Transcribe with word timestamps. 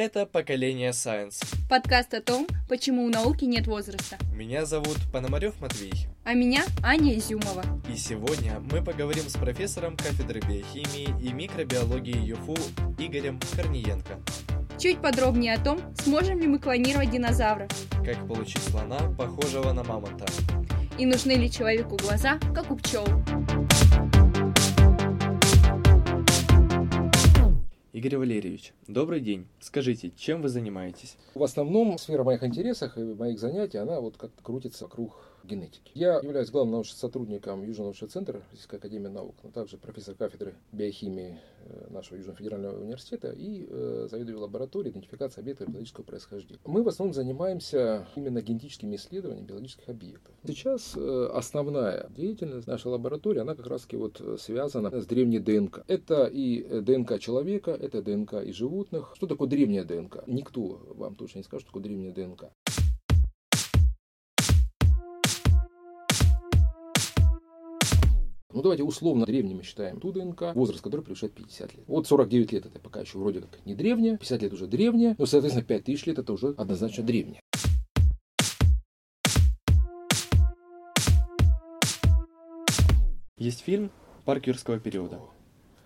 Это 0.00 0.26
«Поколение 0.26 0.90
Science». 0.90 1.44
Подкаст 1.68 2.14
о 2.14 2.20
том, 2.20 2.46
почему 2.68 3.04
у 3.04 3.08
науки 3.08 3.44
нет 3.46 3.66
возраста. 3.66 4.16
Меня 4.32 4.64
зовут 4.64 4.96
Пономарев 5.12 5.60
Матвей. 5.60 6.06
А 6.22 6.34
меня 6.34 6.62
Аня 6.84 7.18
Изюмова. 7.18 7.64
И 7.92 7.96
сегодня 7.96 8.60
мы 8.60 8.80
поговорим 8.80 9.28
с 9.28 9.32
профессором 9.32 9.96
кафедры 9.96 10.38
биохимии 10.38 11.08
и 11.20 11.32
микробиологии 11.32 12.16
ЮФУ 12.16 12.54
Игорем 12.96 13.40
Корниенко. 13.56 14.20
Чуть 14.78 15.02
подробнее 15.02 15.54
о 15.54 15.64
том, 15.64 15.80
сможем 16.04 16.38
ли 16.38 16.46
мы 16.46 16.60
клонировать 16.60 17.10
динозавров. 17.10 17.68
Как 18.04 18.24
получить 18.28 18.62
слона, 18.62 18.98
похожего 19.18 19.72
на 19.72 19.82
мамонта. 19.82 20.26
И 20.96 21.06
нужны 21.06 21.32
ли 21.32 21.50
человеку 21.50 21.96
глаза, 21.96 22.38
как 22.54 22.70
у 22.70 22.76
пчел. 22.76 23.04
Игорь 27.98 28.16
Валерьевич, 28.16 28.74
добрый 28.86 29.18
день. 29.18 29.48
Скажите, 29.58 30.12
чем 30.16 30.40
вы 30.40 30.50
занимаетесь? 30.50 31.16
В 31.34 31.42
основном 31.42 31.98
сфера 31.98 32.22
моих 32.22 32.44
интересов 32.44 32.96
и 32.96 33.02
моих 33.02 33.40
занятий, 33.40 33.78
она 33.78 34.00
вот 34.00 34.16
как-то 34.16 34.40
крутится 34.40 34.84
вокруг 34.84 35.16
генетики. 35.44 35.90
Я 35.94 36.20
являюсь 36.20 36.50
главным 36.50 36.72
научным 36.72 36.98
сотрудником 36.98 37.62
Южного 37.62 37.88
научного 37.88 38.12
центра 38.12 38.42
Российской 38.50 38.76
академии 38.76 39.08
наук, 39.08 39.34
но 39.42 39.50
также 39.50 39.76
профессор 39.76 40.14
кафедры 40.14 40.54
биохимии 40.72 41.38
э, 41.64 41.86
нашего 41.90 42.16
Южного 42.16 42.36
федерального 42.36 42.80
университета 42.80 43.30
и 43.30 43.66
э, 43.68 44.08
заведую 44.10 44.40
лабораторией 44.40 44.92
идентификации 44.92 45.40
объектов 45.40 45.68
биологического 45.68 46.04
происхождения. 46.04 46.60
Мы 46.64 46.82
в 46.82 46.88
основном 46.88 47.14
занимаемся 47.14 48.06
именно 48.16 48.42
генетическими 48.42 48.96
исследованиями 48.96 49.46
биологических 49.46 49.88
объектов. 49.88 50.34
Сейчас 50.46 50.94
э, 50.96 51.30
основная 51.32 52.08
деятельность 52.10 52.66
нашей 52.66 52.88
лаборатории, 52.88 53.40
она 53.40 53.54
как 53.54 53.66
раз 53.66 53.82
таки 53.82 53.96
вот 53.96 54.20
связана 54.38 54.90
с 54.90 55.06
древней 55.06 55.38
ДНК. 55.38 55.84
Это 55.88 56.26
и 56.26 56.80
ДНК 56.82 57.18
человека, 57.18 57.70
это 57.70 58.02
ДНК 58.02 58.34
и 58.34 58.52
животных. 58.52 59.12
Что 59.14 59.26
такое 59.26 59.48
древняя 59.48 59.84
ДНК? 59.84 60.24
Никто 60.26 60.80
вам 60.94 61.14
точно 61.14 61.38
не 61.38 61.44
скажет, 61.44 61.62
что 61.62 61.70
такое 61.70 61.82
древняя 61.82 62.12
ДНК. 62.12 62.46
Ну, 68.58 68.62
давайте 68.62 68.82
условно 68.82 69.24
древними 69.24 69.62
считаем 69.62 70.00
ту 70.00 70.10
ДНК, 70.10 70.52
возраст 70.56 70.82
которой 70.82 71.02
превышает 71.02 71.32
50 71.32 71.76
лет. 71.76 71.84
Вот 71.86 72.08
49 72.08 72.50
лет 72.50 72.66
это 72.66 72.80
пока 72.80 73.02
еще 73.02 73.16
вроде 73.18 73.42
как 73.42 73.64
не 73.64 73.76
древняя, 73.76 74.16
50 74.16 74.42
лет 74.42 74.52
уже 74.52 74.66
древняя, 74.66 75.14
но, 75.16 75.26
соответственно, 75.26 75.64
5000 75.64 76.06
лет 76.06 76.18
это 76.18 76.32
уже 76.32 76.48
однозначно 76.58 77.04
древняя. 77.04 77.40
Есть 83.36 83.60
фильм 83.60 83.92
«Парк 84.24 84.48
юрского 84.48 84.80
периода». 84.80 85.20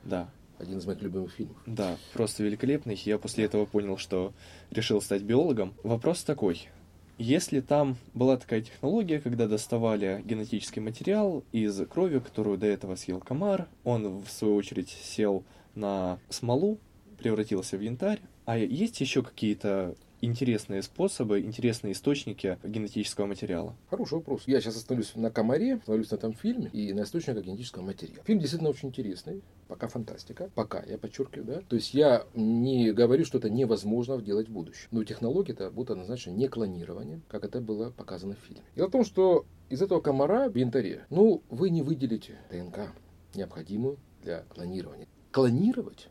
Да, 0.03 0.31
один 0.59 0.79
из 0.79 0.87
моих 0.87 1.03
любимых 1.03 1.31
фильмов. 1.31 1.59
Да, 1.67 1.99
просто 2.15 2.43
великолепный. 2.43 2.99
Я 3.05 3.19
после 3.19 3.45
этого 3.45 3.67
понял, 3.67 3.99
что 3.99 4.33
решил 4.71 5.03
стать 5.03 5.21
биологом. 5.21 5.75
Вопрос 5.83 6.25
такой. 6.25 6.71
Если 7.19 7.61
там 7.61 7.97
была 8.15 8.37
такая 8.37 8.63
технология, 8.63 9.21
когда 9.21 9.47
доставали 9.47 10.23
генетический 10.25 10.81
материал 10.81 11.45
из 11.53 11.79
крови, 11.87 12.19
которую 12.19 12.59
до 12.59 12.67
этого 12.67 12.97
съел 12.97 13.21
комар, 13.21 13.69
он, 13.85 14.23
в 14.23 14.31
свою 14.31 14.57
очередь, 14.57 14.89
сел 14.89 15.45
на 15.75 16.19
смолу, 16.31 16.79
превратился 17.19 17.77
в 17.77 17.81
янтарь, 17.81 18.21
а 18.45 18.59
есть 18.59 19.01
еще 19.01 19.23
какие-то 19.23 19.95
интересные 20.23 20.83
способы, 20.83 21.41
интересные 21.41 21.93
источники 21.93 22.59
генетического 22.65 23.27
материала? 23.27 23.77
Хороший 23.91 24.15
вопрос. 24.15 24.45
Я 24.47 24.61
сейчас 24.61 24.77
остановлюсь 24.77 25.15
на 25.17 25.31
комаре, 25.31 25.75
остановлюсь 25.75 26.11
на 26.11 26.17
этом 26.17 26.33
фильме 26.33 26.71
и 26.73 26.93
на 26.95 27.03
источниках 27.03 27.45
генетического 27.45 27.83
материала. 27.83 28.25
Фильм 28.25 28.39
действительно 28.39 28.71
очень 28.71 28.89
интересный. 28.89 29.43
Пока 29.69 29.89
фантастика. 29.89 30.51
Пока, 30.55 30.83
я 30.85 30.97
подчеркиваю, 30.99 31.45
да. 31.45 31.61
То 31.69 31.77
есть 31.77 31.93
я 31.93 32.27
не 32.35 32.93
говорю, 32.93 33.25
что 33.25 33.39
это 33.39 33.51
невозможно 33.51 34.21
делать 34.21 34.49
в 34.49 34.53
будущем. 34.53 34.89
Но 34.91 35.05
технологии 35.05 35.53
это 35.53 35.71
будут 35.71 35.91
однозначно 35.91 36.31
не 36.31 36.49
клонирование, 36.49 37.21
как 37.29 37.45
это 37.45 37.61
было 37.61 37.91
показано 37.91 38.35
в 38.35 38.47
фильме. 38.47 38.63
Дело 38.77 38.89
в 38.89 38.93
том, 38.93 39.05
что 39.05 39.45
из 39.71 39.83
этого 39.83 40.01
комара 40.01 40.49
в 40.49 40.55
янтаре, 40.55 41.07
ну, 41.11 41.43
вы 41.51 41.71
не 41.71 41.83
выделите 41.83 42.37
ДНК, 42.51 42.93
необходимую 43.35 43.97
для 44.23 44.45
клонирования. 44.55 45.09
Клонировать 45.31 46.09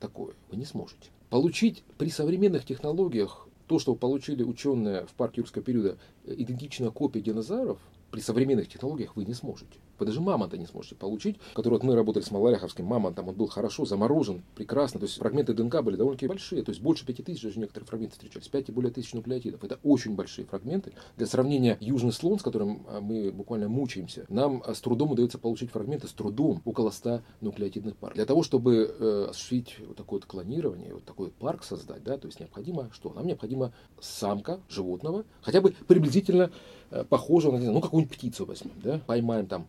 такое 0.00 0.34
вы 0.50 0.56
не 0.56 0.64
сможете. 0.64 1.10
Получить 1.30 1.82
при 1.98 2.10
современных 2.10 2.64
технологиях 2.64 3.48
то, 3.66 3.78
что 3.78 3.94
получили 3.94 4.42
ученые 4.42 5.06
в 5.06 5.12
парке 5.14 5.40
юрского 5.40 5.64
периода, 5.64 5.98
идентичная 6.26 6.90
копия 6.90 7.20
динозавров, 7.20 7.78
при 8.10 8.20
современных 8.20 8.68
технологиях 8.68 9.16
вы 9.16 9.24
не 9.24 9.34
сможете. 9.34 9.78
Вы 10.04 10.08
даже 10.08 10.20
мамонта 10.20 10.58
не 10.58 10.66
сможете 10.66 10.96
получить, 10.96 11.36
который 11.54 11.74
вот 11.74 11.82
мы 11.82 11.94
работали 11.94 12.22
с 12.22 12.30
Маларяховским 12.30 12.84
мамонтом, 12.84 13.28
он 13.28 13.34
был 13.34 13.46
хорошо 13.46 13.86
заморожен, 13.86 14.42
прекрасно, 14.54 15.00
то 15.00 15.06
есть 15.06 15.16
фрагменты 15.16 15.54
ДНК 15.54 15.82
были 15.82 15.96
довольно-таки 15.96 16.26
большие, 16.26 16.62
то 16.62 16.72
есть 16.72 16.82
больше 16.82 17.06
5000, 17.06 17.42
даже 17.42 17.58
некоторые 17.58 17.86
фрагменты 17.86 18.16
встречались, 18.16 18.48
5 18.48 18.68
и 18.68 18.72
более 18.72 18.92
тысяч 18.92 19.14
нуклеотидов. 19.14 19.64
Это 19.64 19.78
очень 19.82 20.14
большие 20.14 20.44
фрагменты. 20.44 20.92
Для 21.16 21.26
сравнения, 21.26 21.78
южный 21.80 22.12
слон, 22.12 22.38
с 22.38 22.42
которым 22.42 22.84
а, 22.86 23.00
мы 23.00 23.32
буквально 23.32 23.70
мучаемся, 23.70 24.26
нам 24.28 24.62
а, 24.66 24.74
с 24.74 24.80
трудом 24.82 25.12
удается 25.12 25.38
получить 25.38 25.70
фрагменты, 25.70 26.06
с 26.06 26.12
трудом, 26.12 26.60
около 26.66 26.90
100 26.90 27.22
нуклеотидных 27.40 27.96
пар. 27.96 28.12
Для 28.12 28.26
того, 28.26 28.42
чтобы 28.42 28.94
э, 28.98 29.26
осуществить 29.30 29.76
вот 29.86 29.96
такое 29.96 30.20
вот 30.20 30.26
клонирование, 30.26 30.92
вот 30.92 31.04
такой 31.04 31.30
парк 31.30 31.64
создать, 31.64 32.04
да, 32.04 32.18
то 32.18 32.26
есть 32.26 32.40
необходимо 32.40 32.90
что? 32.92 33.10
Нам 33.14 33.26
необходимо 33.26 33.72
самка 34.02 34.60
животного, 34.68 35.24
хотя 35.40 35.62
бы 35.62 35.74
приблизительно 35.86 36.50
э, 36.90 37.04
похожего 37.04 37.56
на, 37.56 37.72
ну, 37.72 37.80
какую-нибудь 37.80 38.14
птицу 38.14 38.44
возьмем, 38.44 38.74
да, 38.82 39.00
поймаем 39.06 39.46
там 39.46 39.66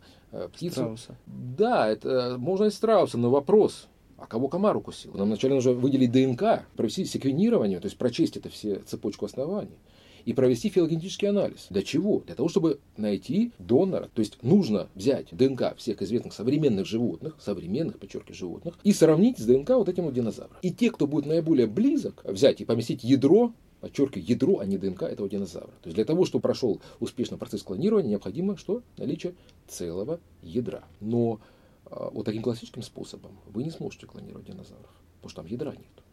птицу. 0.54 0.76
Страуса. 0.76 1.18
Да, 1.26 1.88
это 1.88 2.36
можно 2.38 2.66
и 2.66 2.72
страуса, 2.72 3.18
но 3.18 3.30
вопрос, 3.30 3.88
а 4.18 4.28
кого 4.28 4.48
комар 4.48 4.78
укусил? 4.78 5.14
Нам 5.14 5.28
вначале 5.28 5.56
нужно 5.56 5.74
выделить 5.74 6.12
ДНК, 6.12 6.66
провести 6.76 7.06
секвенирование, 7.06 7.80
то 7.80 7.86
есть 7.86 7.98
прочесть 7.98 8.38
это 8.38 8.50
все 8.50 8.80
цепочку 8.80 9.26
оснований 9.26 9.78
и 10.26 10.34
провести 10.34 10.70
филогенетический 10.70 11.30
анализ. 11.30 11.68
Для 11.70 11.84
чего? 11.84 12.22
Для 12.26 12.36
того, 12.36 12.50
чтобы 12.50 12.80
найти 12.98 13.52
донора. 13.60 14.10
То 14.14 14.22
есть 14.22 14.42
нужно 14.42 14.90
взять 14.96 15.28
ДНК 15.32 15.76
всех 15.78 16.02
известных 16.02 16.34
современных 16.34 16.88
животных, 16.88 17.36
современных, 17.40 18.00
подчеркиваю, 18.00 18.36
животных, 18.36 18.74
и 18.84 18.92
сравнить 18.92 19.38
с 19.38 19.46
ДНК 19.46 19.70
вот 19.72 19.88
этим 19.88 20.06
вот 20.06 20.14
динозавром. 20.14 20.58
И 20.64 20.72
те, 20.72 20.90
кто 20.90 21.06
будет 21.06 21.28
наиболее 21.28 21.68
близок, 21.68 22.24
взять 22.24 22.60
и 22.62 22.66
поместить 22.66 23.04
ядро 23.04 23.54
подчеркиваю, 23.86 24.26
ядро, 24.28 24.60
а 24.62 24.66
не 24.66 24.80
ДНК 24.80 25.04
этого 25.04 25.30
динозавра. 25.30 25.68
То 25.84 25.90
есть 25.90 25.96
для 25.96 26.06
того, 26.06 26.26
чтобы 26.26 26.42
прошел 26.42 26.82
успешно 27.00 27.38
процесс 27.38 27.62
клонирования, 27.62 28.10
необходимо 28.10 28.58
что? 28.58 28.82
Наличие 28.98 29.36
целого 29.68 30.20
ядра. 30.42 30.84
Но 31.02 31.40
э, 31.86 32.10
вот 32.12 32.26
таким 32.26 32.42
классическим 32.42 32.82
способом 32.82 33.38
вы 33.46 33.64
не 33.64 33.70
сможете 33.70 34.08
клонировать 34.08 34.48
динозавров, 34.48 34.90
потому 35.18 35.30
что 35.30 35.42
там 35.44 35.52
ядра 35.52 35.74
нет. 35.74 36.05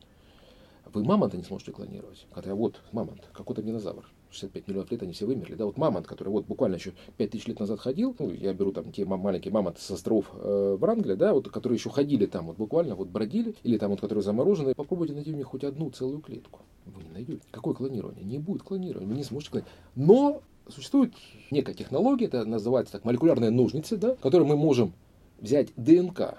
Вы 0.93 1.05
мамонта 1.05 1.37
не 1.37 1.45
сможете 1.45 1.73
клонировать. 1.73 2.27
Хотя 2.33 2.55
вот 2.55 2.81
мамонт, 2.93 3.29
какой-то 3.33 3.63
динозавр. 3.63 4.05
65 4.31 4.69
миллионов 4.69 4.91
лет 4.91 5.03
они 5.03 5.13
все 5.13 5.27
вымерли. 5.27 5.55
Да, 5.55 5.67
вот 5.67 5.77
мамонт, 5.77 6.07
который 6.07 6.31
вот 6.31 6.47
буквально 6.47 6.77
еще 6.77 6.93
5000 7.17 7.49
лет 7.49 7.61
назад 7.61 7.81
ходил, 7.81 8.17
ну, 8.19 8.31
я 8.31 8.53
беру 8.55 8.73
там 8.73 8.91
те 8.93 9.05
маленькие 9.05 9.53
мамонты 9.53 9.81
с 9.81 9.91
островов 9.91 10.31
э, 10.35 10.77
Врангеля, 10.79 11.17
да, 11.17 11.35
вот, 11.35 11.51
которые 11.51 11.77
еще 11.77 11.91
ходили 11.91 12.27
там, 12.27 12.47
вот 12.47 12.57
буквально 12.57 12.95
вот 12.95 13.09
бродили, 13.09 13.55
или 13.63 13.79
там 13.79 13.91
вот, 13.91 14.01
которые 14.01 14.25
заморожены, 14.25 14.75
попробуйте 14.75 15.13
найти 15.13 15.33
у 15.33 15.37
них 15.37 15.47
хоть 15.47 15.65
одну 15.65 15.91
целую 15.91 16.21
клетку. 16.21 16.61
Вы 16.87 17.05
не 17.05 17.11
найдете. 17.11 17.43
Какое 17.51 17.75
клонирование? 17.75 18.25
Не 18.25 18.39
будет 18.39 18.63
клонирования, 18.63 19.09
вы 19.09 19.15
не 19.15 19.25
сможете 19.25 19.51
клонировать. 19.51 19.75
Но 19.95 20.43
существует 20.69 21.13
некая 21.51 21.75
технология, 21.75 22.27
это 22.27 22.45
называется 22.45 22.93
так 22.93 23.05
молекулярные 23.05 23.51
ножницы, 23.51 23.97
да, 23.97 24.17
которые 24.17 24.49
мы 24.49 24.57
можем 24.57 24.95
взять 25.41 25.69
ДНК 25.77 26.39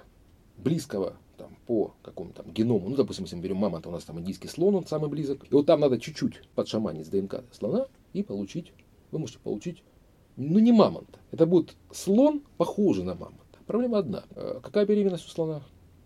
близкого 0.58 1.14
там, 1.44 1.58
по 1.68 1.94
какому-то 2.02 2.44
там 2.44 2.54
геному, 2.54 2.90
ну, 2.90 2.96
допустим, 2.96 3.26
если 3.26 3.36
мы 3.36 3.42
берем 3.42 3.58
мамонта, 3.58 3.90
у 3.90 3.92
нас 3.92 4.04
там 4.04 4.20
индийский 4.20 4.48
слон, 4.48 4.76
он 4.76 4.86
самый 4.86 5.10
близок, 5.10 5.44
и 5.44 5.54
вот 5.54 5.66
там 5.66 5.82
надо 5.82 6.00
чуть-чуть 6.00 6.42
подшаманить 6.56 7.06
с 7.06 7.10
ДНК 7.10 7.44
слона 7.52 7.88
и 8.14 8.24
получить, 8.24 8.72
вы 9.12 9.20
можете 9.20 9.40
получить, 9.40 9.84
ну, 10.38 10.60
не 10.60 10.72
мамонта, 10.72 11.20
это 11.32 11.46
будет 11.46 11.76
слон, 11.92 12.42
похожий 12.58 13.04
на 13.04 13.14
мамонта. 13.14 13.60
Проблема 13.68 14.00
одна. 14.00 14.24
Э, 14.36 14.60
какая 14.64 14.86
беременность 14.86 15.26
у 15.26 15.30
слона? 15.30 15.64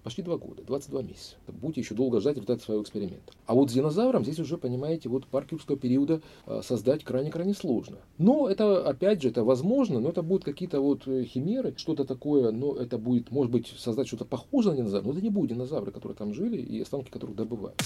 Почти 0.07 0.21
два 0.21 0.37
года, 0.37 0.63
22 0.63 1.01
месяца. 1.01 1.35
Будете 1.47 1.81
еще 1.81 1.93
долго 1.93 2.21
ждать 2.21 2.35
результата 2.37 2.63
своего 2.63 2.81
эксперимента. 2.81 3.33
А 3.45 3.53
вот 3.53 3.69
с 3.69 3.73
динозавром 3.73 4.23
здесь 4.23 4.39
уже, 4.39 4.57
понимаете, 4.57 5.09
вот 5.09 5.27
парк 5.27 5.51
юрского 5.51 5.77
периода 5.77 6.21
э, 6.45 6.61
создать 6.63 7.03
крайне-крайне 7.03 7.53
сложно. 7.53 7.97
Но 8.17 8.47
это, 8.47 8.87
опять 8.87 9.21
же, 9.21 9.27
это 9.27 9.43
возможно, 9.43 9.99
но 9.99 10.07
это 10.07 10.21
будут 10.21 10.45
какие-то 10.45 10.79
вот 10.79 11.05
э, 11.09 11.25
химеры, 11.25 11.73
что-то 11.75 12.05
такое, 12.05 12.51
но 12.51 12.77
это 12.77 12.97
будет, 12.97 13.31
может 13.31 13.51
быть, 13.51 13.67
создать 13.77 14.07
что-то 14.07 14.23
похожее 14.23 14.75
на 14.75 14.77
динозавра, 14.77 15.07
но 15.07 15.11
это 15.11 15.21
не 15.21 15.29
будет 15.29 15.49
динозавры, 15.49 15.91
которые 15.91 16.17
там 16.17 16.33
жили 16.33 16.55
и 16.55 16.79
останки 16.79 17.09
которых 17.09 17.35
добывают. 17.35 17.77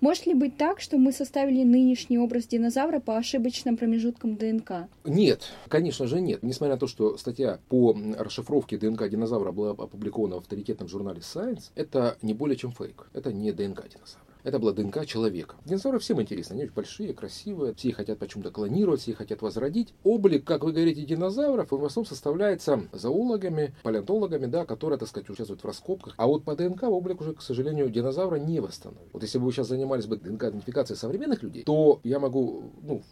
Может 0.00 0.26
ли 0.26 0.34
быть 0.34 0.56
так, 0.56 0.80
что 0.80 0.96
мы 0.96 1.12
составили 1.12 1.64
нынешний 1.64 2.18
образ 2.18 2.46
динозавра 2.46 3.00
по 3.00 3.16
ошибочным 3.16 3.76
промежуткам 3.76 4.36
ДНК? 4.36 4.88
Нет, 5.04 5.52
конечно 5.68 6.06
же 6.06 6.20
нет. 6.20 6.42
Несмотря 6.44 6.74
на 6.74 6.78
то, 6.78 6.86
что 6.86 7.16
статья 7.16 7.58
по 7.68 7.96
расшифровке 8.16 8.78
ДНК 8.78 9.08
динозавра 9.08 9.50
была 9.50 9.70
опубликована 9.70 10.36
в 10.36 10.38
авторитетном 10.38 10.88
журнале 10.88 11.20
Science, 11.20 11.70
это 11.74 12.16
не 12.22 12.32
более 12.32 12.56
чем 12.56 12.70
фейк. 12.70 13.08
Это 13.12 13.32
не 13.32 13.50
ДНК 13.50 13.88
динозавра. 13.88 14.27
Это 14.44 14.58
была 14.58 14.72
ДНК 14.72 15.04
человека. 15.04 15.56
Динозавры 15.64 15.98
всем 15.98 16.22
интересны, 16.22 16.54
они 16.54 16.64
очень 16.64 16.74
большие, 16.74 17.12
красивые, 17.12 17.74
все 17.74 17.92
хотят 17.92 18.18
почему-то 18.18 18.50
клонировать, 18.50 19.00
все 19.00 19.14
хотят 19.14 19.42
возродить. 19.42 19.94
Облик, 20.04 20.44
как 20.44 20.64
вы 20.64 20.72
говорите, 20.72 21.04
динозавров, 21.04 21.72
он 21.72 21.80
в 21.80 21.84
основном 21.84 22.08
составляется 22.08 22.88
зоологами, 22.92 23.74
палеонтологами, 23.82 24.46
да, 24.46 24.64
которые, 24.64 24.98
так 24.98 25.08
сказать, 25.08 25.28
участвуют 25.28 25.62
в 25.62 25.66
раскопках. 25.66 26.14
А 26.16 26.26
вот 26.26 26.44
по 26.44 26.54
ДНК 26.54 26.84
облик 26.84 27.20
уже, 27.20 27.34
к 27.34 27.42
сожалению, 27.42 27.90
динозавра 27.90 28.36
не 28.36 28.60
восстановит. 28.60 29.08
Вот 29.12 29.22
если 29.22 29.38
бы 29.38 29.46
вы 29.46 29.52
сейчас 29.52 29.68
занимались 29.68 30.06
бы 30.06 30.16
ДНК-идентификацией 30.16 30.96
современных 30.96 31.42
людей, 31.42 31.64
то 31.64 32.00
я 32.04 32.18
могу, 32.18 32.70
ну, 32.82 33.02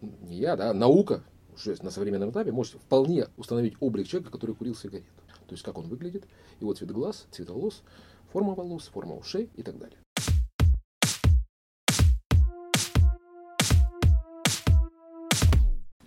не 0.00 0.36
я, 0.36 0.56
да, 0.56 0.72
наука 0.72 1.22
уже 1.54 1.76
на 1.82 1.90
современном 1.90 2.30
этапе 2.30 2.52
может 2.52 2.74
вполне 2.74 3.26
установить 3.36 3.74
облик 3.80 4.06
человека, 4.06 4.32
который 4.32 4.54
курил 4.54 4.74
сигарету. 4.74 5.06
То 5.46 5.54
есть 5.54 5.64
как 5.64 5.78
он 5.78 5.88
выглядит, 5.88 6.24
его 6.60 6.72
цвет 6.74 6.90
глаз, 6.90 7.26
цвет 7.30 7.50
волос, 7.50 7.82
форма 8.32 8.54
волос, 8.54 8.88
форма 8.92 9.16
ушей 9.16 9.50
и 9.56 9.62
так 9.62 9.78
далее. 9.78 9.98